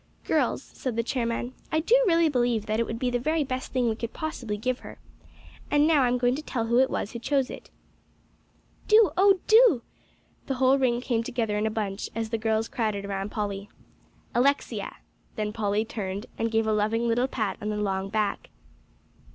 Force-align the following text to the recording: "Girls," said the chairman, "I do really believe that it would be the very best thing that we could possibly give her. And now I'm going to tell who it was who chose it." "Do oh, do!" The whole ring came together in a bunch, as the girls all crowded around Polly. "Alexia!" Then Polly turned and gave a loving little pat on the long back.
"Girls," 0.25 0.63
said 0.63 0.95
the 0.95 1.03
chairman, 1.03 1.53
"I 1.71 1.79
do 1.79 1.95
really 2.07 2.27
believe 2.27 2.65
that 2.65 2.79
it 2.79 2.87
would 2.87 2.97
be 2.97 3.11
the 3.11 3.19
very 3.19 3.43
best 3.43 3.71
thing 3.71 3.83
that 3.83 3.89
we 3.91 3.95
could 3.97 4.13
possibly 4.13 4.57
give 4.57 4.79
her. 4.79 4.97
And 5.69 5.85
now 5.85 6.01
I'm 6.01 6.17
going 6.17 6.33
to 6.37 6.41
tell 6.41 6.65
who 6.65 6.79
it 6.79 6.89
was 6.89 7.11
who 7.11 7.19
chose 7.19 7.51
it." 7.51 7.69
"Do 8.87 9.11
oh, 9.15 9.39
do!" 9.45 9.83
The 10.47 10.55
whole 10.55 10.79
ring 10.79 11.01
came 11.01 11.21
together 11.21 11.55
in 11.55 11.67
a 11.67 11.69
bunch, 11.69 12.09
as 12.15 12.29
the 12.31 12.39
girls 12.39 12.67
all 12.67 12.73
crowded 12.77 13.05
around 13.05 13.29
Polly. 13.29 13.69
"Alexia!" 14.33 14.95
Then 15.35 15.53
Polly 15.53 15.85
turned 15.85 16.25
and 16.35 16.49
gave 16.49 16.65
a 16.65 16.73
loving 16.73 17.07
little 17.07 17.27
pat 17.27 17.57
on 17.61 17.69
the 17.69 17.77
long 17.77 18.09
back. 18.09 18.49